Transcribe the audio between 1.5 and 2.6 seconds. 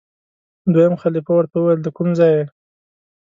وویل دکوم ځای یې؟